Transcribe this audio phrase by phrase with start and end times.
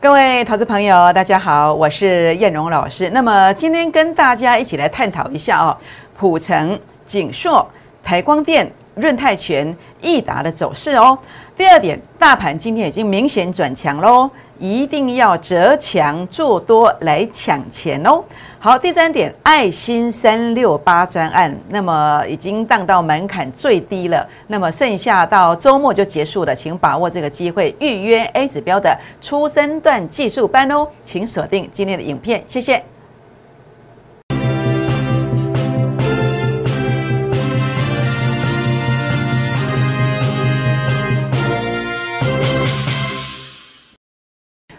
[0.00, 3.10] 各位投资朋友，大家好，我是燕荣老师。
[3.10, 5.76] 那么今天跟大家一起来探讨一下哦，
[6.16, 7.66] 普成、景硕、
[8.00, 11.18] 台光电、润泰全、益达的走势哦。
[11.56, 14.30] 第二点，大盘今天已经明显转强喽，
[14.60, 18.22] 一定要折强做多来抢钱哦。
[18.60, 32.82] 好，第三点，爱心三六八专案，那么已经降到门槛最低了，那么剩下到周末就结束了，请把握这个机会预约 A 指标的初生段技术班哦，请锁定今天的影片，谢谢。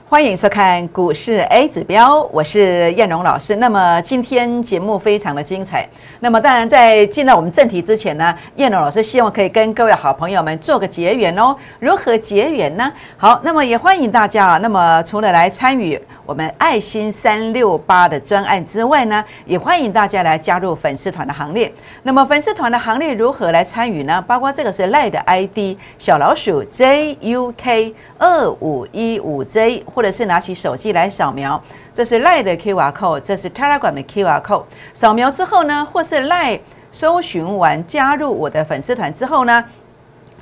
[0.09, 3.57] 欢迎收看股市 A 指标，我是燕荣老师。
[3.57, 5.87] 那么今天节目非常的精彩。
[6.19, 11.55] 那么当然在进到我们正题之前呢，燕荣老师希望可以跟各位好朋友们做个结缘哦。
[11.77, 12.91] 如何结缘呢？
[13.17, 14.57] 好，那么也欢迎大家啊。
[14.57, 21.71] 那么除了来参与我们爱心三六八的专案之外呢，也欢迎大家来加入粉丝团的行列。
[22.01, 24.19] 那么粉丝团的行列如何来参与呢？
[24.27, 29.83] 包括这个是赖的 ID 小老鼠 JUK 二五一五 J。
[29.99, 31.61] 或者是拿起手机来扫描，
[31.93, 34.63] 这是 Line 的 QR code，这是 Telegram 的 QR code。
[34.93, 39.61] 扫描之后呢，或是 Line 搜寻完加入我的粉丝团之后呢，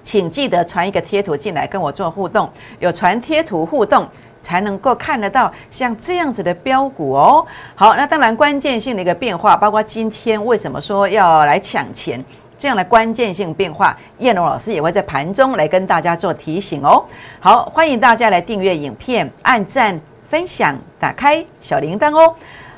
[0.04, 2.48] 请记得传一个贴图进来跟我做互动。
[2.78, 4.08] 有传贴图互动，
[4.44, 7.44] 才能够看得到像这样子的标股哦。
[7.74, 12.24] 好，那当然关键性的一个变化，包括今天为什么说要来抢钱。
[12.58, 17.04] 这样的关键性变化，燕龙老师也会在盘中来跟大家做提醒哦。
[17.40, 22.34] 好，欢迎大家来订阅影片、按赞、分享、打开小铃铛哦。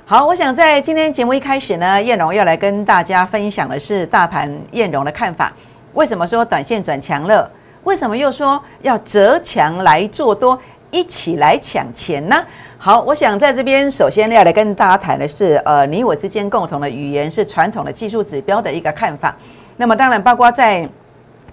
[0.06, 5.54] 好，我想在今天节目一开始呢，燕龙要来跟大家分享的是大盘燕龙的看法。
[5.94, 7.50] 为什么说短线转强了？
[7.84, 10.60] 为什么又说要折强来做多，
[10.92, 12.44] 一起来抢钱呢？
[12.78, 19.36] 好，我想在这边首先要来跟大家谈的是，呃，你我之间共同的语言是传统的技术指标的一个看法。
[19.80, 20.88] 那么当然，包括在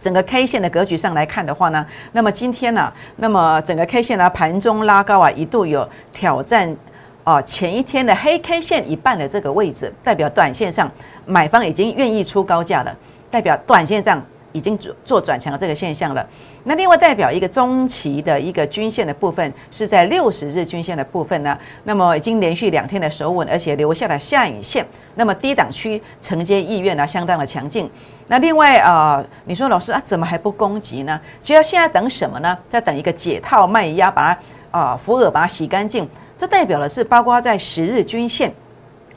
[0.01, 6.77] 整个 K 线的格局上来看的话呢，那么今天呢，那么整个 K 线呢盘中拉高啊，一度有挑战
[7.23, 10.91] 啊前一天的黑 K 线一半的这个位置，代表短线上
[11.25, 12.93] 买方已经愿意出高价了，
[13.31, 14.21] 代表短线上。
[14.57, 16.27] 已经做做转强的这个现象了。
[16.65, 24.85] 那另外代表一个中期的一个均线的部分是在六十日均线的部分呢，那么已经连续两天的守稳，而且留下了下影线。
[25.17, 27.91] 那么低档区承接意愿呢，相当的强劲。
[28.29, 31.21] 那另外啊，你说老师啊，怎么还不攻击呢？
[31.43, 32.57] 就要现在等什么呢？
[32.69, 36.09] 在等一个解套卖压，把它啊扶额把它洗干净。
[36.37, 38.53] 这代表的是包括在十日均线。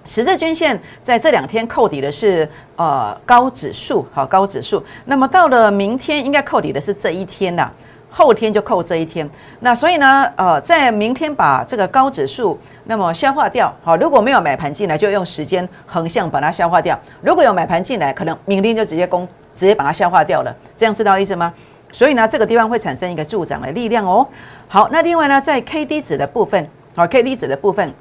[0.09, 4.83] 十日均线在这两天扣底的是呃高指数，好高指数。
[5.05, 7.69] 那么到了明天应该扣底的是这一天呐，
[8.09, 9.29] 后天就扣这一天。
[9.59, 20.51] 那所以呢，呃，在明天把这个高指数那么消化掉，好，如果没有买盘进来，就用时间横向把它消化掉；如果有买盘进来，可能明天就直接攻，直接把它消化掉了。
[20.75, 21.53] 这样知道意思吗？
[21.91, 24.27] 所以呢，这个地方会产生一个助长的力量哦。
[24.67, 27.93] 好，那另外呢，在 K D 值的部分，好，K D 值的部分。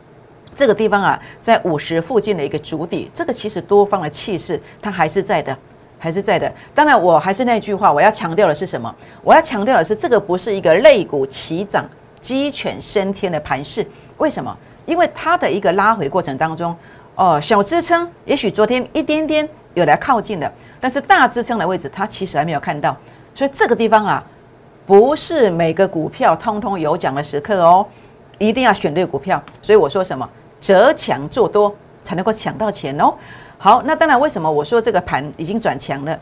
[0.59, 5.57] 这个地方啊，在五十附近的一个主底，这个其实多方的气势它还是在的，
[6.01, 6.53] 还是在的。
[6.75, 8.93] 当然，我还是那句话，我要强调的是什么？
[9.23, 11.89] 我要强调的是，这个不是一个肋骨齐涨、
[12.21, 13.87] 鸡犬升天的盘势。
[14.17, 14.53] 为什么？
[14.85, 16.75] 因为它的一个拉回过程当中，
[17.15, 22.97] 哦，小支撑也许昨天一点点有来靠近的，但是大支撑的位置它其实还没有看到。
[23.33, 24.25] 所以这个地方啊，
[24.85, 27.87] 不是每个股票通通有奖的时刻哦，
[28.39, 29.41] 一定要选对股票。
[29.63, 30.29] 所以我说什么？
[30.61, 33.15] 折强做多才能够抢到钱哦。
[33.59, 36.19] 好，那当然，为什么我说这个盘已经转强了？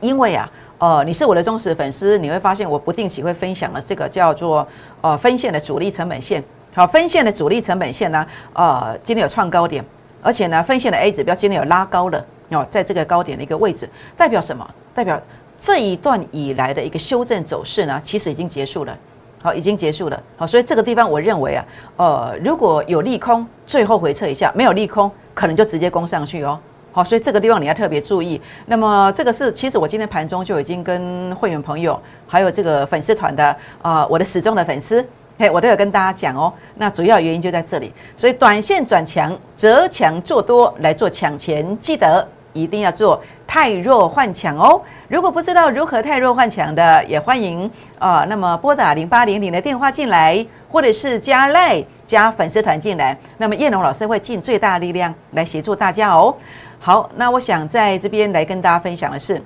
[0.00, 0.48] 因为啊，
[0.78, 4.66] 呃，你是我的忠实粉丝，你会发现我不定期会分享了这个叫做
[5.00, 6.42] 呃分线的主力成本线。
[6.72, 9.84] 好，分线的主力成本线呢，呃，今天有创高点，
[10.22, 14.64] 而且呢，分线的 A 指标今天有拉高了哦，在这个高点的一个位置，代表什么？
[14.94, 15.20] 代表
[15.58, 18.96] 这一段以来的一个修正走势呢，其实已经结束了。
[19.42, 20.22] 好，已经结束了。
[20.36, 21.64] 好，所以这个地方我认为啊，
[21.96, 26.58] 呃，如果有利空，最后回撤一下；没有利空，可能就直接攻上去哦。
[26.92, 28.38] 好，所以这个地方你要特别注意。
[28.66, 35.02] 那么这个是，其实我今天盘中就已经跟会员朋友，还有这个粉丝团的啊，我的始终的粉丝，
[35.38, 36.52] 嘿，我都有跟大家讲哦。
[36.74, 43.22] 那主要原因就在这里，所以短线转强，折强做多来做抢钱，记得一定要做。
[43.50, 44.80] 太弱换强哦！
[45.08, 47.68] 如果不知道如何太弱换强的，也欢迎
[47.98, 56.32] 啊，那么拨打零八零零的电话进来，或者是加赖加粉丝团进来，那么叶龙老师会尽最大力量来协助大家哦。
[56.78, 59.42] 好，那我想在这边来跟大家分享的是，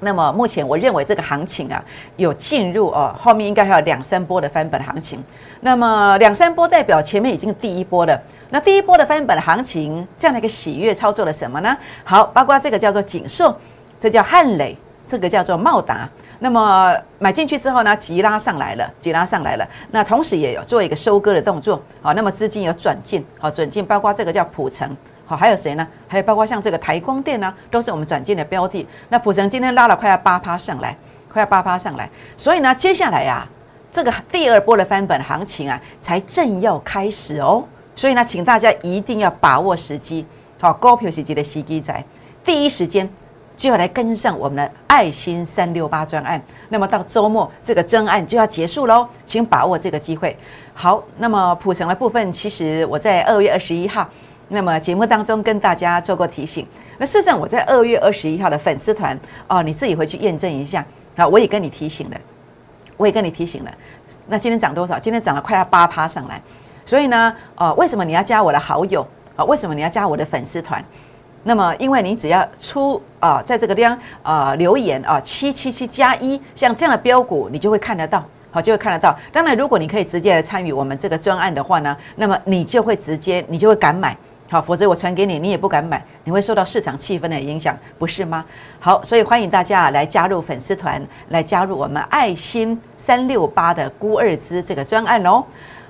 [0.00, 1.84] 那么目前我认为这个行情啊，
[2.16, 5.22] 有进入哦，后面应该还有两三波的翻本行情。
[5.60, 8.18] 那么两三波代表前面已经第一波了。
[8.54, 11.76] 那第一波的翻本行情，这样的一个喜悦操作了什么呢？
[12.04, 13.52] 好，包括这个叫做锦硕，
[13.98, 16.08] 这叫汉磊，这个叫做茂达。
[16.38, 19.68] 那么买进去之后呢，急拉上来了，急拉上来了。
[19.90, 21.82] 那同时也有做一个收割的动作。
[22.00, 24.88] 好，那么资金有转进，好转进，包括这个叫普成。
[25.26, 25.84] 好，还有谁呢？
[26.06, 28.86] 还有包括像这个台光电呢，都是我们转进的标的。
[29.08, 30.96] 那普成今天拉了快要八趴上来，
[31.28, 32.08] 快要八趴上来。
[32.36, 33.44] 所以呢，接下来呀，
[33.90, 37.64] 这个第二波的翻本行情啊，才正要开始哦。
[37.94, 40.26] 所以呢，请大家一定要把握时机，
[40.60, 42.04] 好，高票时机的时机在
[42.44, 43.08] 第一时间
[43.56, 46.42] 就要来跟上我们的爱心三六八专案。
[46.68, 50.36] 那么到周末这个专案就要结束喽，请把握这个机会。
[50.74, 54.08] 好，那么普成的部分，其实我在二月二十一号。
[54.48, 56.66] 那么节目当中跟大家做过提醒，
[56.98, 59.18] 那事实上我在二月二十一号的粉丝团
[59.48, 60.84] 哦，你自己回去验证一下
[61.16, 62.16] 啊，我也跟你提醒了，
[62.98, 63.74] 我也跟你提醒了。
[64.26, 64.98] 那今天涨多少？
[64.98, 66.40] 今天涨了快要八趴上来，
[66.86, 69.44] 所以呢，呃，为什么你要加我的好友啊？
[69.44, 70.84] 为什么你要加我的粉丝团？
[71.44, 79.14] 那么因为你只要出啊，在这个地方啊留言啊七七七加一，像这样的标股，你就会看得到，好就会看得到。
[79.30, 84.16] 当然，如果你可以直接来参与我们这个专案的话呢，那么你就会直接，你就会敢买。
[84.50, 88.44] 好，否则我传给你，你也不敢买，你会受到市场气氛的影响，不是吗？
[88.78, 95.42] 好，所以欢迎大家来加入粉丝团，来加入我们爱心三六八的孤二资这个专案哦。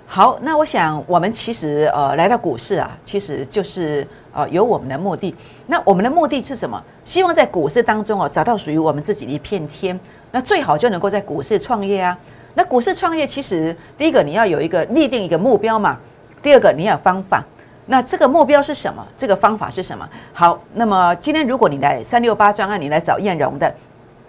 [0.07, 5.35] 好，那我想我们其实呃来到股市啊，其实就是呃有我们的目的。
[5.67, 6.81] 那我们的目的是什么？
[7.05, 9.99] 希望在股市当中哦找到属于我们自己的一片天。
[10.31, 12.17] 那最好就能够在股市创业啊。
[12.55, 15.99] 那股市创业其实第一个你要有一个立定一个目标嘛，
[16.43, 17.45] 第二个你要有方法。
[17.87, 19.05] 那这个目标是什么？
[19.19, 20.09] 这个方法是什么？
[20.33, 23.75] 好，那么今天如果你来三六八专案，你来找燕荣的，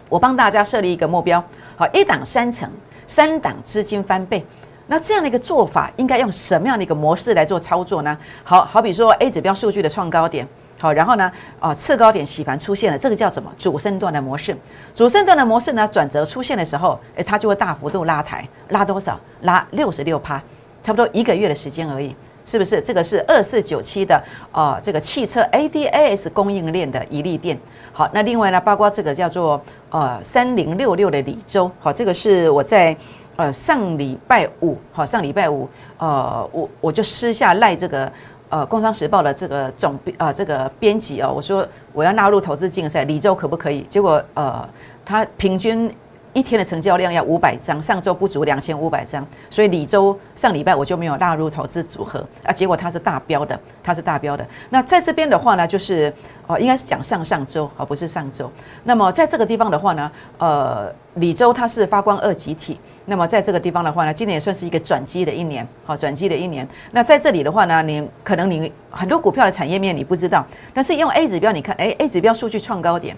[0.09, 1.43] 我帮大家设立一个目标，
[1.75, 2.69] 好，一档三成，
[3.05, 4.43] 三档资金翻倍。
[4.87, 8.17] 那这样的一个做法，应该用什么样的一个模式来做操作呢？
[8.43, 10.47] 好好比说 A 指标数据的创高点，
[10.79, 13.51] 好，然后呢，啊次高点洗盘出现了，这个叫什么？
[13.57, 14.55] 主升段的模式。
[14.93, 19.19] 主升段的模式呢，转折出现的时候，诶，它就会大幅度拉抬，拉多少？
[19.41, 20.41] 拉六十六趴，
[20.83, 22.15] 差不多一个月的时间而已。
[22.47, 27.59] 是不是这个是二四九七的呃这个汽车 ADAS 供应链的一利店？
[27.91, 29.59] 好，那另外呢，包括这个叫做
[29.89, 32.95] 呃三零六六的李州，好，这个是我在
[33.35, 35.67] 呃上礼拜五，好上礼拜五，
[35.97, 38.11] 呃我我就私下赖这个
[38.49, 43.81] 呃工商时报的这个总编呃这个编辑哦，我说我要纳入投资竞赛，李周可不可以？
[43.89, 44.67] 结果呃
[45.03, 45.93] 他平均。
[46.35, 52.51] 一天的成交量要五百张，上周不足两千五百张，所以李周上礼拜我就没有纳入投资组合啊。
[52.51, 54.45] 结果它是大标的，它是大标的。
[54.69, 56.13] 那在这边的话呢，就是
[56.45, 58.51] 哦，应该是讲上上周而不是上周。
[58.83, 62.77] 那么在这个地方的话呢，呃，李周它是发光二极体。
[63.05, 66.67] 那么在这个地方的话呢，今年也算是一个转机的一年，好，转机的一年。
[66.91, 73.15] 那在这里的话呢，你可能你很多股票的产业面你不知道，但是用 A 指标，你看，哎，A 指标数据创高点。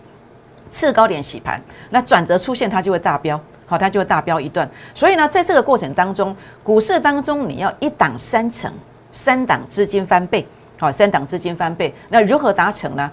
[0.67, 4.69] 次高点洗盘，那转折出现，它就会大标，好，它就会大标一段。
[4.93, 8.71] 所以呢，在这个过程当中，股市当中你要一档三成，
[9.11, 10.45] 三档资金翻倍，
[10.79, 13.11] 好，三档资金翻倍，那如何达成呢？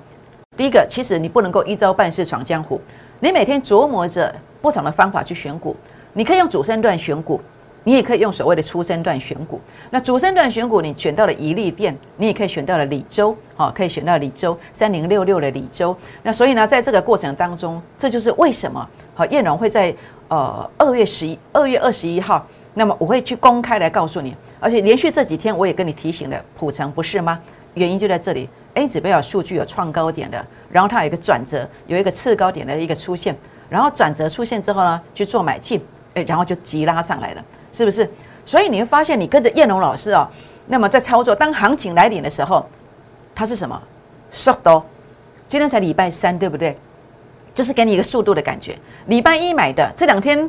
[0.57, 2.81] 第一个，其实你不能够一招半式闯江湖，
[3.21, 5.77] 你每天琢磨着不同的方法去选股，
[6.13, 7.41] 你可以用主升段选股。
[7.85, 9.61] 你也可以用所谓的初升段选股，
[9.91, 15.97] 那主升段选股，你选到了宜利店，你也可以选到了李州，好，可以选到李州三零六六的李州。
[16.23, 19.95] 那所以呢，在这个过程当中，这就是为什么好燕荣会在
[20.29, 27.39] 呃二月十一、二月二十一号，那么我会去公开来告诉你，而且连续这几天我也跟你提醒了普成，不是吗？
[27.75, 33.37] 原因就在这里，A 指标数据有创高点的，然后它有一个转折，有一个次高点的一个出现，
[33.69, 37.45] 然后转折出现之后呢，去做买进，诶，然后就急拉上来了。
[37.75, 38.09] 是不是？
[38.45, 40.29] 所以你会发现，你跟着燕龙老师哦，
[40.69, 42.65] 那么在操作，当行情来临的时候，
[43.35, 43.79] 它是什么？
[44.31, 44.81] 速度。
[45.49, 46.79] 今天才礼拜三，对不对？
[47.53, 48.79] 就是给你一个速度的感觉。
[49.07, 50.49] 礼拜一买的，这两天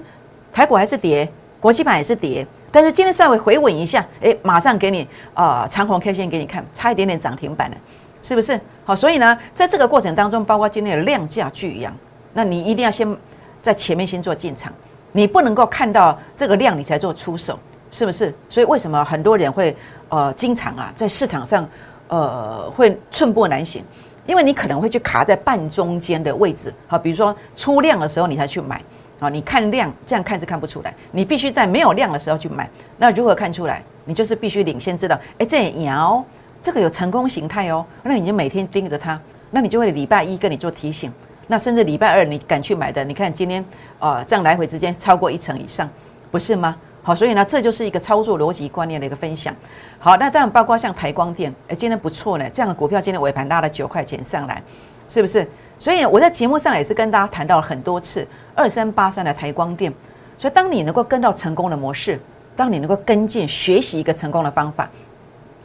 [0.54, 1.28] 台股还是跌，
[1.60, 7.78] 国际盘也是跌，但是今天稍微回稳一下，哎，马上给你啊长红 K 线给你看，差一点点涨停板了，
[8.22, 8.60] 是不是？
[8.84, 11.92] 好，所以呢，在这个过程当中，包括今天的量价巨阳，
[12.34, 13.18] 那你一定要先
[13.62, 14.72] 在前面先做进场。
[15.16, 17.58] 你不能够看到这个量，你才做出手，
[17.90, 18.34] 是不是？
[18.50, 19.74] 所以为什么很多人会
[20.10, 21.66] 呃经常啊在市场上
[22.10, 23.82] 呃会寸步难行？
[24.26, 28.82] 因为你可能会去卡在半中间的位置，好，比如说出量的时候你才去买，
[29.22, 32.70] 啊，你看量这样看是看不出来，你必须在没有量的时候去买。
[32.98, 33.82] 那如何看出来？
[34.04, 36.22] 你就是必须领先知道，哎，这摇
[36.62, 39.18] 这个有成功形态哦，那你就每天盯着它，
[39.52, 41.10] 那你就会礼拜一跟你做提醒，
[41.48, 43.64] 那甚至礼拜二你敢去买的，你看今天
[44.00, 45.90] 呃这样来回之间超过一成以上，
[46.32, 46.76] 不是吗？
[47.04, 49.54] 好，所以呢，这就是一个操作逻辑观念的一个分享。
[50.00, 54.62] 好，那当然包括像台光电，哎，今天不错呢，这样的股票今天尾盘拉了九块钱上来，
[55.08, 55.48] 是不是？
[55.78, 59.94] 所以我在节目上也是跟大家谈到了很多次二三八三的台光电。
[60.38, 62.20] 所以当你能够跟到成功的模式，
[62.56, 64.90] 当你能够跟进学习一个成功的方法。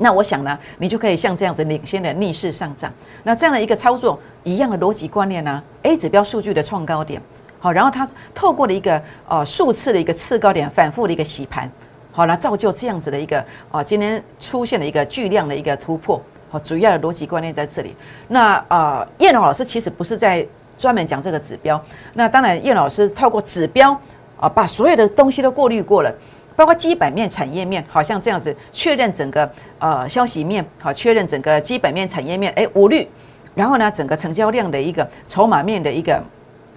[0.02, 2.90] 那我想呢，你就可以像这样子领先的逆势上涨。
[3.22, 7.20] 那这样的一个操作，一样的逻辑观念呢？A 指标数据的创高点，
[7.58, 11.70] 好，然后它透过了一个呃数次的一个次高点，反复的一个洗盘，
[12.10, 16.20] 好，来造就这样子的一个啊，今天出现了一个巨量的一个突破。
[16.48, 17.94] 好，主要的逻辑观念在这里。
[18.28, 20.44] 那呃，叶龙老师其实不是在
[20.76, 21.80] 专门讲这个指标。
[22.14, 23.92] 那当然，叶老师透过指标
[24.38, 26.12] 啊，把所有的东西都过滤过了。
[26.60, 33.08] 包括基本面、产业面，好像这样子确认整个呃消息面，好确认整个基本面、产业面，哎无虑，
[33.54, 36.22] 然后呢，整个成交量的一个筹码面的一个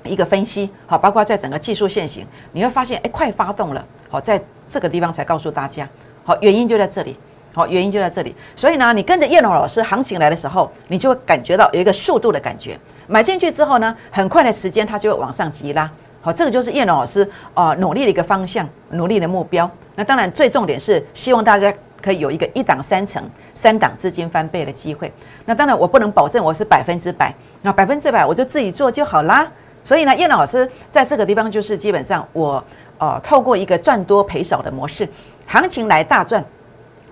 [0.05, 5.85] 一个分析，好，包括在整个技术线型，你会发现哎快发动了，好在这个地方才告诉大家，
[6.23, 7.17] 好原因就在这里，
[7.53, 15.91] 好原因就在这里，所以呢，你跟着叶龙老师行情来的时候，你就会感觉到有一个速度的感觉，买进去之后呢，很快的时间它就会往上急拉。
[16.25, 19.69] 好，这个就是叶龙老师啊努力的一个方向，努力的目标。
[19.95, 23.21] 那当然最重点是希望大家可以有一个一档三成、
[23.53, 25.11] 三档资金翻倍的机会。
[25.43, 29.45] 那当然我不能保证我是百分之百，那百分之百我就自己做就好啦。
[29.83, 32.63] 所以呢，叶老师在这个地方就是基本上我
[32.97, 35.05] 呃透过一个赚多赔少的模式，
[35.45, 36.41] 行情来大赚。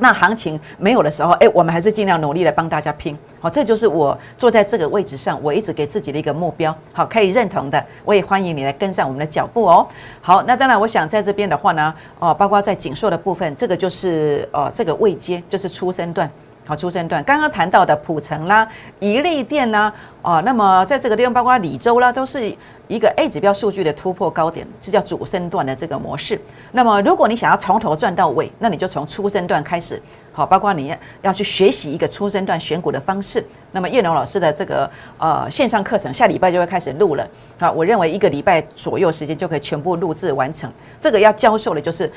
[0.01, 9.87] 那行情没有的时候，哎，我们还是尽量努力的帮大家拼，好，这就是我坐在这个位置上，我一直给自己的一个目标，好，可以认同的，我也欢迎你来跟上我们的脚步哦。
[10.19, 16.27] 好，那当然，我想在这边的话呢，哦，包括在紧缩的部分，这个就是呃这个位阶，就是出生段。
[16.63, 18.67] 好，出生段刚刚谈到的普城啦、
[18.99, 19.91] 宜利店啦，
[20.21, 22.55] 啊，那么在这个地方，包括李州啦，都是
[22.87, 26.39] 一个 A 指标数据的突破高点，这叫主升段的这个模式。
[26.71, 29.99] 那么，如果你想要从头赚到尾，那你就从初升段开始。
[30.31, 33.43] 好，包括你要去学习一个初升段选股的方式。
[33.71, 37.27] 那么，叶龙老师的这个呃线上课程，下礼拜就会开始录了。
[37.59, 40.71] 好，我认为一个礼拜左右时间就可以全部录制完成。
[40.99, 42.11] 这个要教授的就是。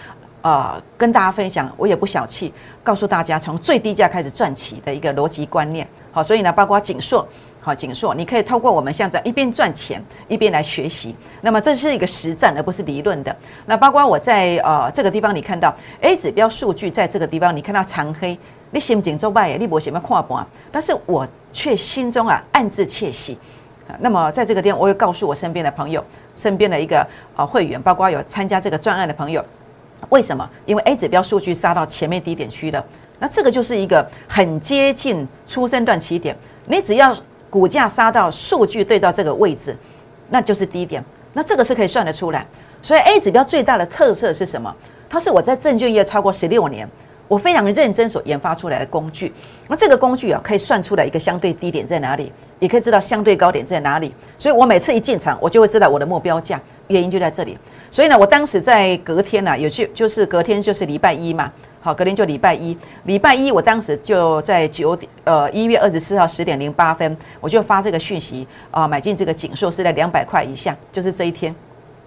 [0.44, 5.88] 啊，跟大家分享，我也不小气，告诉大家从最低价开始赚起的一个逻辑观念。
[6.12, 7.26] 好，所以呢，包括锦硕，
[7.64, 11.16] 好锦硕，你可以透过我们现在一边赚钱一边来学习。
[11.40, 13.34] 那么这是一个实战，而不是理论的。
[13.64, 18.38] 那包括我在呃这个地方，你看到 A 指标数据在这个地方，你看到长黑，
[18.70, 20.46] 你心情周拜，你博什么看盘？
[20.70, 23.38] 但是我却心中啊暗自窃喜。
[23.98, 26.04] 那么在这个地方，我又告诉我身边的朋友，
[26.36, 29.42] 身边的一个呃会员，包括有参加这个专案的朋友。
[30.10, 30.46] 为什么？
[30.66, 32.84] 因为 A 指标数据杀到前面低点区了，
[33.18, 36.36] 那这个就是一个很接近出生段起点。
[36.66, 37.14] 你只要
[37.54, 39.76] 股价杀到数据对照这个位置，
[40.28, 41.00] 那就是低点。
[41.34, 42.44] 那这个是可以算得出来。
[42.82, 44.74] 所以 A 指标最大的特色是什么？
[45.08, 46.88] 它是我在证券业超过十六年，
[47.28, 49.32] 我非常认真所研发出来的工具。
[49.68, 54.12] 那这个工具啊，可以算出来一个相对低点在哪里，也可以知道相对高点在哪里。
[54.36, 56.60] 所以我每次一进场，我就会知道我的目标价。
[56.88, 57.56] 原因就在这里。
[57.88, 61.52] 所以呢，我当时在隔天呢，有去就是隔天就是礼拜一嘛，
[61.84, 71.54] 好，隔天就礼拜一，礼拜一我当时就在九点，呃，一月二十四号十点零八分，我就发这个讯息啊，买进这个锦硕是在两百块以下，就是这一天，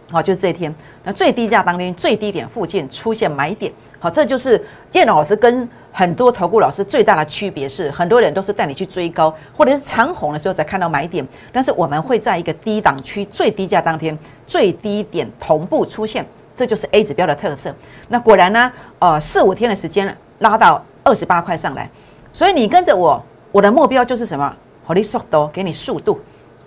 [0.09, 4.59] 好，就是这一天，那最低价当天最低点附近出现买点，好，这就是
[4.93, 14.17] 叶老师跟很多投顾老师最大的区别是，很多人都是带你去追高，或者是长红的时候才看到买点，但是我们会在一个低档区最低价当天
[14.47, 16.25] 最低点同步出现，
[16.57, 17.73] 这就是 A 指标的特色。
[18.09, 21.89] 那果然呢，呃，四五天的时间拉到二十八块上来，
[22.33, 24.53] 所以你跟着我，我的目标就是什么？
[24.85, 26.19] 火力速度，给你速度。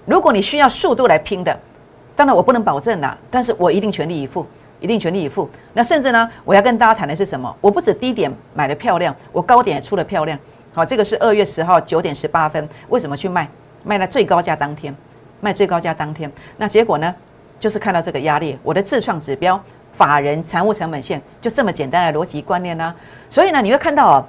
[0.06, 1.58] 如果你需要速度来拼的，
[2.14, 4.46] 当然我不能保证啦，但是我一定全力以赴。
[4.82, 5.46] 一定全力以赴。
[5.74, 7.54] 那甚至呢，我要跟大家谈的是什么？
[7.60, 10.38] 我不止低点买的漂亮，我高点也出了漂亮。
[10.72, 13.46] 好，这个是二月十号九点十八分，为什么去卖？
[13.84, 14.96] 卖在最高价当天，
[15.40, 16.32] 卖最高价当天。
[16.56, 17.14] 那结果呢，
[17.58, 22.94] 就是看到这个压力，我的自创指标、法人财务成本线，就这么简单的逻辑观念呢。
[23.28, 24.26] 所以呢，你会看到哦，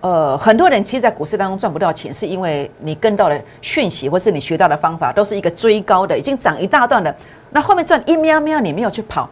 [0.00, 7.14] 呃，很多人其实，在股市当中赚不到钱，是因为你跟到了讯息，或是你学到的方法，都是一个追高的，已经涨一大段了。
[7.50, 9.28] 那后面赚一喵喵，你没有去跑。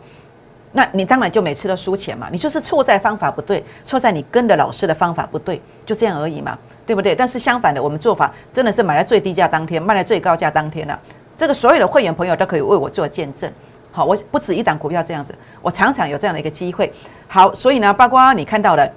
[0.73, 7.13] 那你当然就每次都输钱嘛，你就是错在方法不对，错在你跟的老师的方法不对，就这样而已嘛，对不对？
[7.13, 10.97] 但是相反的，我们做法真的是买在最低价当天，卖在最高价当天了。
[11.37, 13.51] 这个所有的会员朋友都可以为我做见证。
[13.93, 16.93] 好，我不止一档股票这样子，我常常有这样的一个机会。
[17.27, 18.93] 好，所以呢，包括你看到的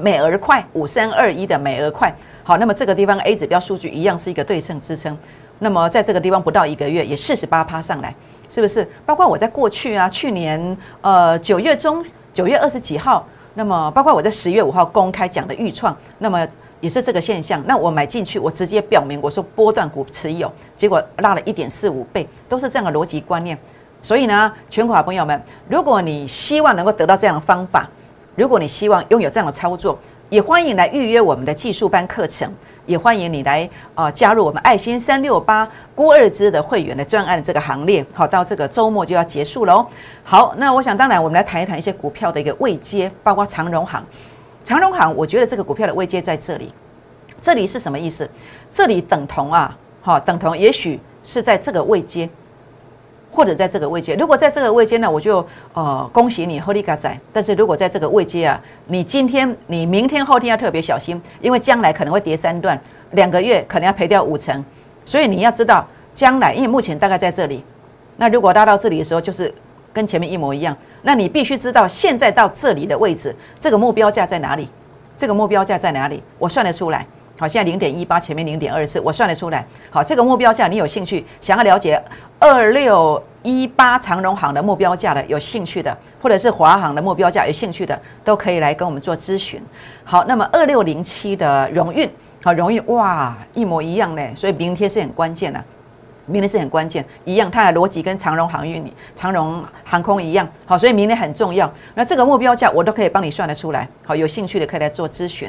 [0.00, 2.14] 美而快五三二一的美而快，
[2.44, 5.16] 好，那么这个地方 A 指标数据一样是一个对称支撑。
[5.58, 8.14] 那么在这个地方不到一个月，也四十八趴上来，
[8.48, 8.88] 是不是？
[9.04, 16.46] 包括我在过去啊，去年呃九月中九月二十几号，那么包括我在十月五号公开讲的预创，那么
[16.80, 17.60] 也是这个现象。
[17.66, 23.58] 那我买进去，我直接表明我说波段股持有，结果拉了一点四五倍，都是这样的逻辑观念。
[24.00, 27.88] 所以呢，全国好朋友们，如果你希望能够得到这样的方法，
[28.36, 32.52] 如果你希望拥有这样的操作，也欢迎来预约我们的技术班课程，
[32.86, 38.04] 也欢迎你来啊加入我们爱心三六八郭二之的会员的专案这个行列。
[38.12, 39.84] 好，到这个周末就要结束喽。
[40.22, 44.04] 好，那我想当然我们来谈一谈一些股票的一个位阶，包括长荣行。
[44.62, 46.72] 长荣行，我觉得这个股票的位阶在这里，
[47.40, 48.28] 这里是什么意思？
[48.70, 52.28] 这里等同啊，好，等同，也许是在这个位阶。
[53.30, 57.16] 或者在这个位阶，如果在这个位阶呢，我就呃恭喜你，合力嘎仔。
[57.32, 62.80] 但是如果在这个位阶啊，你今天、你明天、后天要特别小心，因为将来可能会跌三段，
[63.12, 64.64] 两个月可能要赔掉五成。
[65.04, 67.62] 所以你要知道，将来因为目前大概在这里，
[68.16, 69.52] 那如果拉到这里的时候，就是
[69.92, 70.76] 跟前面一模一样。
[71.02, 74.68] 那你必须知道，现在到这里的位置，这个目标价在哪里？
[75.16, 76.22] 这个目标价在哪里？
[76.38, 77.06] 我算得出来。
[77.38, 79.64] 好，现在零点一八，前面零点二四，我算得出来。
[79.90, 82.02] 好，这个目标价你有兴趣，想要了解
[82.40, 89.62] 二六一八长荣行的目标价的，有兴趣的，或者是华航的目标价有兴趣的，都可以来跟我们做咨询。
[90.02, 92.10] 好，那么二六零七的荣运，
[92.42, 95.62] 好，荣运哇，一模一样嘞，所以明天是很关键的，
[96.26, 100.48] 明天是很关键，一样，它的逻辑跟长荣航运、长荣航空一样。
[100.66, 101.72] 好，所以明天很重要。
[101.94, 103.88] 那这个目标价我都可以帮你算得出来。
[104.04, 105.48] 好，有兴趣的可以来做咨询。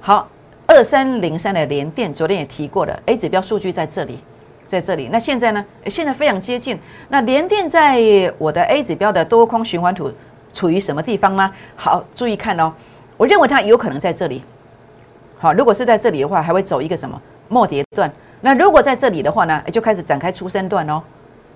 [0.00, 0.26] 好。
[0.66, 4.18] 二三零三的联电，昨天也提过了，A 指标数据在这里，
[4.66, 5.08] 在这里。
[5.12, 5.64] 那现在呢？
[5.86, 6.76] 现在非常接近。
[7.08, 8.00] 那联电在
[8.36, 10.12] 我的 A 指标的多空循环图
[10.52, 11.50] 处于什么地方呢？
[11.76, 12.72] 好，注意看哦。
[13.16, 14.42] 我认为它有可能在这里。
[15.38, 18.10] 好，如果是在这里的话，还会走一个什么末跌段？
[18.40, 21.00] 那如果在这里的话呢，就开始展开出生段哦。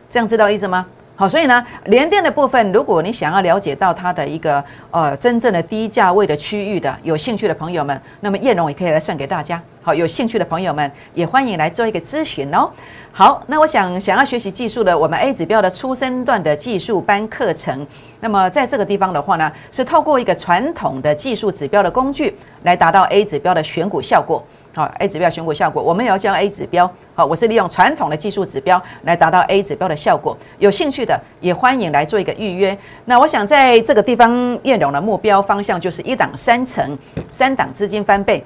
[0.09, 0.87] 这样知道意思吗？
[1.21, 9.61] 好，所以呢，联电的部分，如果你想要了解到它的一个呃真正的低价位的区域的，有兴趣的朋友们，那么叶龙也可以来算给大家。
[9.83, 12.71] 好，有兴趣的朋友们也欢迎来做一个咨询哦。
[13.13, 17.87] 好，那我想想要学习技术的，我们 A 指标的初生段的技术班课程，
[18.21, 24.43] 那么在这个地方的话呢，是透过一个传统的技术指标的工具来达到 A 指标的选股效果。
[24.73, 26.91] 好，A 指标选股效果，我们也要将 A 指标。
[27.15, 30.37] 好，我是利用传统的技术指标来达到 A 指标的效果。
[30.59, 32.77] 有兴趣的也欢迎来做一个预约。
[33.05, 36.97] 那我想在这个地方，叶荣的目标方向就是一档三成，
[37.33, 38.45] 三档资金翻倍。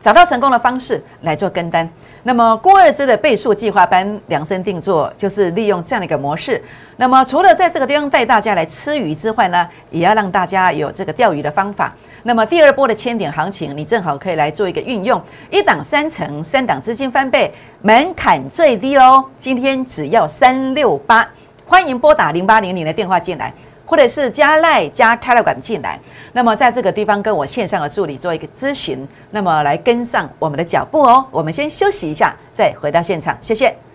[0.00, 1.86] 找到成功的方式来做跟单，
[2.22, 6.60] 那么郭二之的倍数计划班量身定做，就是利用这样的一个模式。
[6.96, 11.94] 那么除了在这个地方带大家来吃鱼之外呢，也要让大家有这个钓鱼的方法。
[12.22, 19.22] 那么第二波的千点行情，你正好可以来做一个运用，一档三成，三档资金翻倍，门槛最低喽。
[19.38, 21.28] 今天只要三六八，
[21.66, 23.52] 欢迎拨打零八零零的电话进来。
[23.90, 25.98] 或者是加赖加 Telegram 进来，
[26.32, 31.26] 那么在这个地方跟我线上的助理做一个咨询，那么来跟上我们的脚步哦。
[31.32, 33.89] 我们先休息一下，再回到现场，谢谢。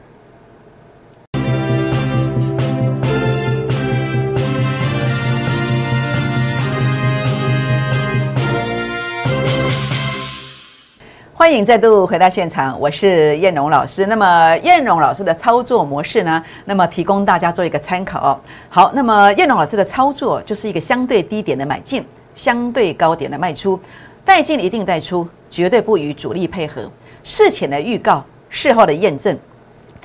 [11.45, 14.08] 欢迎再度回到现场，我是燕荣老师。
[14.08, 16.43] 那么燕荣老师的操作模式呢？
[16.65, 18.41] 那么提供大家做一个参考。
[18.67, 22.03] 好，那么燕荣老师的操作就是一个相对低点的买进，
[22.34, 23.79] 相对高点的卖出，
[24.25, 26.89] 带进一定带出，绝对不与主力配合。
[27.23, 29.38] 事前的预告，事后的验证。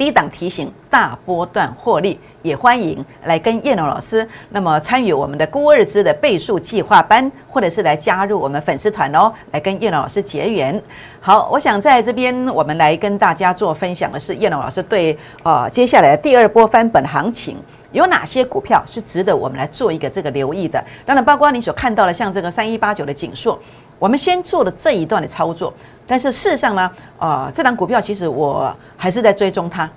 [0.01, 10.83] 低档提醒，大波段获利，也欢迎来跟叶龙老师，那么参与我们的孤二之的倍数计划班，或者是来加入我们粉丝团哦，来跟叶龙老师结缘。
[11.21, 17.59] 好，我想在这边我们来跟大家做分享的是，叶龙老师对呃接下来第二波翻本行情
[17.93, 20.83] 有哪些股票是值得我们来做一个这个留意的。
[21.05, 23.59] 当然，包括你所看到的像这个三一八九的景硕，
[23.99, 25.71] 我们先做了这一段的操作。
[26.11, 29.89] 但是事实上呢，呃，这档股票其实我还是在追踪它，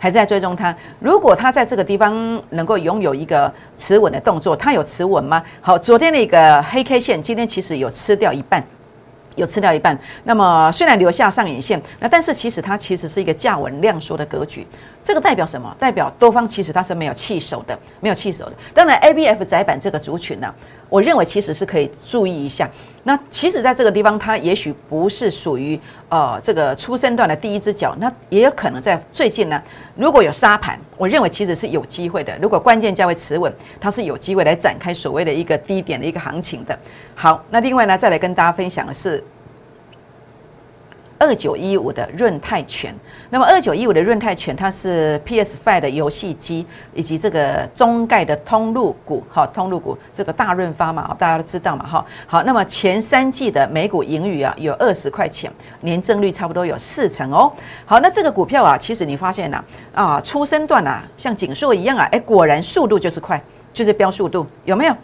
[0.00, 0.74] 还是在追踪它。
[0.98, 5.40] 如果它在这个地方能够拥有一个持稳的动作，它有持稳吗？
[5.60, 8.60] 好，昨天的一个黑 K 线，今天其实有吃掉一半。
[9.36, 14.66] 有吃掉一半，那么虽然留下上影线，那但是其实它其实是一个价稳量缩的格局，
[15.04, 15.74] 这个代表什么？
[15.78, 18.52] 代表多方其实它是没有弃手的，没有弃手的。
[18.74, 20.52] 当然，A B F 窄板这个族群呢，
[20.90, 22.68] 我认为其实是可以注意一下。
[23.04, 29.62] 那其实在这个地方，它也许不是属于呃这个出生段的第一只脚，那也有可能在最近呢，
[29.96, 32.36] 如果有沙盘，我认为其实是有机会的。
[32.42, 33.50] 如果关键价位持稳，
[33.80, 36.78] 它是有机会来展开所谓的一个低点的一个行情的。
[37.14, 39.24] 好，那另外呢，再来跟大家分享的是
[41.20, 42.92] 二九一五的润泰全。
[43.28, 55.52] 那么二九一五的润泰全，它是 PS Five 的游戏机以及这个中概的通路股，哈，通路股这个大润发嘛，大家都知道嘛，哈，好，那么前三季的每股盈余啊，有二十块钱，
[55.82, 57.52] 年增率差不多有四成哦。
[57.84, 59.62] 好，那这个股票啊，其实你发现呐，
[59.94, 63.38] 啊，出生段啊，像锦硕一样啊，哎，果然速度就是快，
[63.74, 64.96] 就是飙速度，有没有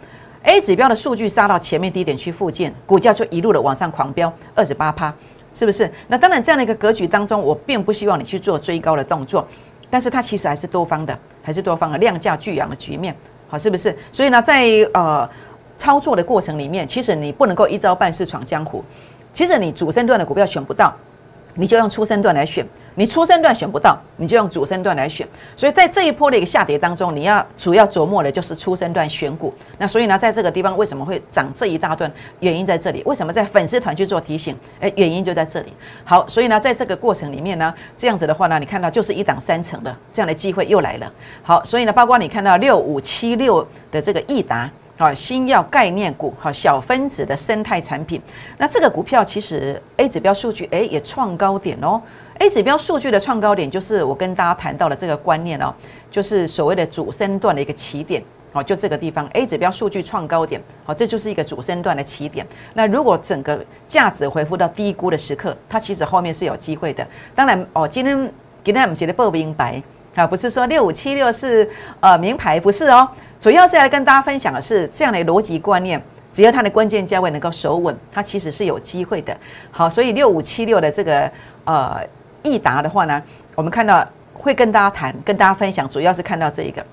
[0.43, 5.13] ？A 指标的数据杀到前面低点区附近，股价就一路的往上狂飙，二十八趴。
[5.57, 5.91] 是不是？
[6.07, 9.43] 那当然，这样的一个格局当中，我并不希望你去做追高的动作，
[9.89, 13.15] 但是它其实还是多方的，还是多方的量价俱扬的局面，
[13.47, 13.97] 好，是不是？
[14.11, 15.27] 所以呢，在呃
[15.75, 18.83] 操作的过程里面，其实你不能够一招半式闯江湖，
[19.33, 20.93] 其实你主升段的股票选不到。
[21.57, 22.65] 你就用初升段来选，
[22.95, 25.27] 你初升段选不到，你就用主升段来选。
[25.55, 29.53] 所以在这一波的一个下跌当中，你要主要琢磨的就是初升段选股。
[29.77, 32.11] 那所以呢，在这个地方为什么会涨这一大段？
[32.39, 33.01] 原因在这里。
[33.05, 34.55] 为什么在粉丝团去做提醒？
[34.79, 35.73] 诶，原因就在这里。
[36.03, 41.11] 好，所以呢，在这个过程里面呢，这样子的话呢，你看到就是一档三成的这样的机会又来了。
[41.41, 44.69] 好，所以呢，包括你看到六五七六的这个益达。
[44.99, 48.19] 好，新药概念股，好，小分子的生态产品。
[48.57, 52.01] 那这个股票其实 A 指标数据，哎，也创高点哦。
[52.39, 55.71] A 指标数据的创高点，就是我跟大家谈到的这个观念哦，
[56.09, 58.23] 就是所谓的主升段的一个起点。
[58.51, 62.43] 好，就这个地方 A 指标数据创高点，好，这就是一个主升段的起点。
[62.73, 67.05] 那如果整个价值回复到低估的时刻，它其实后面是有机会的。
[67.35, 68.17] 当然哦，今天
[68.63, 69.79] 今天我们觉得不明白
[70.15, 73.07] 啊，不是说六五七六是呃名牌，不是哦。
[73.39, 79.35] 主要是来跟大家分享的是这样的逻辑观念，只要它的关键价位能够守稳，它其实是有机会的。
[79.71, 81.31] 好，所以六五七六的这个
[81.65, 82.01] 呃
[82.41, 83.21] 益达的话呢，
[83.55, 86.83] 我们看到会跟大家谈，跟大家分享，主要是看到这一个。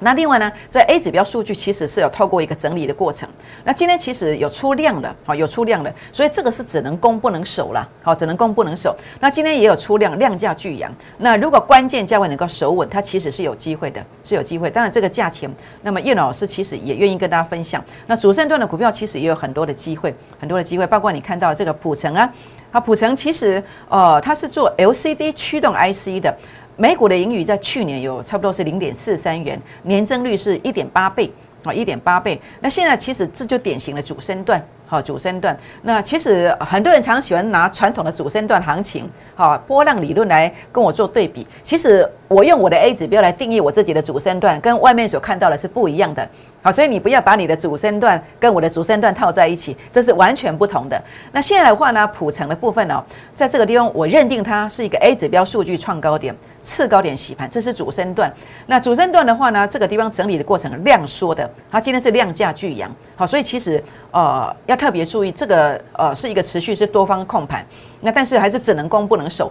[0.00, 3.28] 那另外呢，在 A 指标数据其实是有透过一个整理的过程。
[3.64, 8.96] 那今天其实有出量了，好有出量了，所以这个是只能攻不能守了，好只能攻不能守。
[9.20, 10.92] 那今天也有出量，量价俱扬。
[11.18, 14.70] 那如果关键价位能够守稳，它其实是有机会的，是有机会。
[14.70, 15.50] 当然这个价钱，
[15.82, 17.84] 那么叶老师其实也愿意跟大家分享。
[18.06, 22.32] 那主升段的股票其实也有很多的机会，很多的机会，包括你看到这个普成啊，
[22.70, 26.34] 好普成其实呃它是做 LCD 驱动 IC 的。
[26.80, 31.28] 美股的盈余在去年有差不多是零点四三元，年增率是一点八倍
[31.64, 32.40] 啊，一点八倍。
[32.60, 35.58] 那现在其实这就典型的主升段，好主升段。
[35.82, 41.44] 那其实很多人常喜欢拿传统的主升段行情，好波浪理论来跟我做对比。
[41.64, 46.26] 其实我用我的 A 指标来定义我自己的主升段，跟外面所看到的是不一样的。
[46.62, 51.00] 好，所以你不要把你的主升段跟我的主升段套在一起，这是完全不同的。
[51.32, 56.32] 那现在的话呢，普成的部分呢，在这个地方我认定它是一个 A 指标数据创高点。
[56.68, 58.30] 次高点洗盘，这是主升段。
[58.66, 62.94] 那主升段的话呢，这个地方整理的过程量缩的，它今天是量价俱扬。
[63.16, 67.64] 好，所以其实呃要特别注意，这个呃是一个持续是多方控盘。
[68.02, 69.50] 那但是还是只能攻不能守，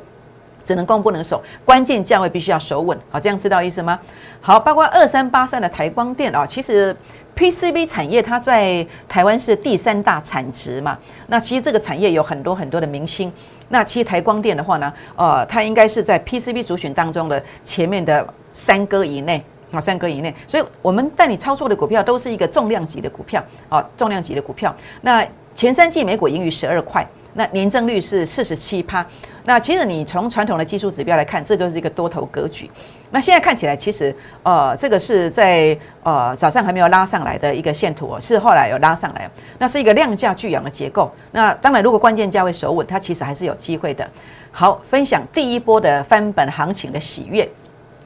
[0.64, 2.96] 只能攻不能守，关键价位必须要守稳。
[3.10, 4.00] 好，这样知道意思吗？
[4.40, 6.96] 好，包括二三八三的台光电啊，其实
[7.38, 10.98] PCB 产业它在台湾是第三大产值嘛。
[11.28, 13.32] 那其实这个产业有很多很多的明星。
[13.70, 20.34] 那其实台光电的话呢，呃，它应该是在 PCB 主选当中的前面的三哥以内啊，三哥以内。
[20.48, 24.76] 所以我们带你操作的股票都是一个重量级的股票啊，重量级的股票。
[25.02, 25.24] 那
[25.54, 27.08] 前三季每股盈余十二块。
[27.38, 29.06] 那年增率是四十七趴。
[29.46, 32.70] 那其实你从传统的技术指标来看，这就是一个多头格局。
[33.12, 39.30] 那现在看起来，其实呃，这个是在呃早上还没有拉上来的一个线图，是后来有拉上来。
[39.60, 41.10] 那是一个量价巨扬的结构。
[41.32, 44.06] 那当然，如果关键价位守稳，它其实还是有机会的。
[44.52, 47.48] 好，分享第一波的翻本行情的喜悦。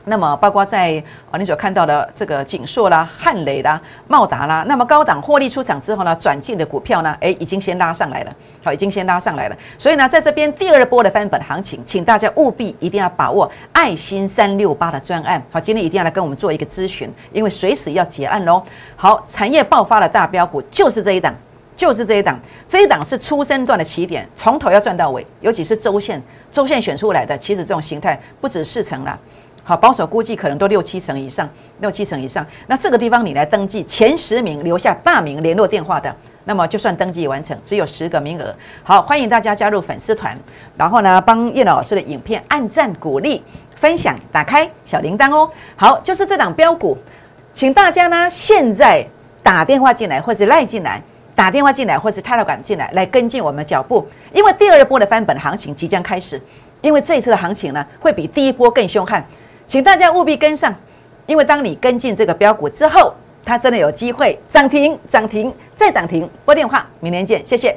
[0.06, 9.56] 那么，包括在啊，你所看到的这个锦硕啦、汉雷啦、茂达啦，那么高档获利出场之后呢，转进的股票呢，诶，已经先拉上来了，好，已经先拉上来了。
[9.78, 15.42] 所以呢，在这边第二波的翻本行情，请大家务必一定要把握爱心三六八的专案。
[15.52, 18.64] 好，今天一定要来跟我们做一个咨询，因为随时要结案喽。
[18.96, 21.34] 好，产业爆发的大标股就是这一档，
[21.78, 29.20] 就是这一档，这一档是初生段的起点，从头要赚到尾，尤其是周线，周线选出来的，其实这种形态不止四成了。
[29.64, 31.48] 好，保守估计可能都六七成以上，
[31.80, 32.46] 六七成以上。
[32.68, 36.14] 那这个地方你来登记前十名，留下大名、联络电话的，
[36.46, 38.54] 那么就算登记完成，只有十个名额。
[38.84, 40.36] 好，欢迎大家加入粉丝团，
[40.76, 43.44] 然后呢，帮叶老师的影片按赞、鼓励、
[43.76, 45.48] 分享、打开小铃铛哦。
[45.76, 46.98] 好，就是这档标股，
[47.54, 49.06] 请大家呢现在
[49.44, 51.00] 打电话进来，或是赖进来，
[51.36, 56.42] 打电话进来，或是泰勒管进来，来跟进我们脚步，因为第二波的翻本行情即将开始，
[56.82, 59.24] 因为这一次的行情呢，会比第一波更凶悍。
[59.72, 60.76] 请大家务必跟上，
[61.26, 63.14] 因为当你跟进这个标股之后，
[63.46, 66.30] 它真的有机会涨停、涨停再涨停。
[66.44, 67.74] 拨电话，明天见，谢谢。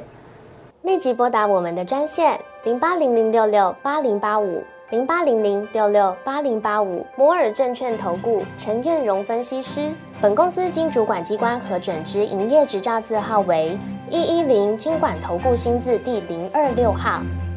[0.82, 9.92] 立即拨打我们的专线零八零零六六八零八五零八零零六六八零八五摩尔证券投顾陈彦荣分析师。
[10.20, 13.78] 本公司经主管机关核准之营业执照字号为
[14.10, 17.22] 一一零金管投顾新字第零二六号。